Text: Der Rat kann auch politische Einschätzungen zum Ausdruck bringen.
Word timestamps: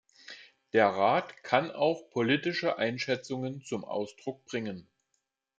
Der 0.73 0.87
Rat 0.87 1.43
kann 1.43 1.69
auch 1.69 2.09
politische 2.09 2.79
Einschätzungen 2.79 3.61
zum 3.63 3.85
Ausdruck 3.85 4.43
bringen. 4.45 4.87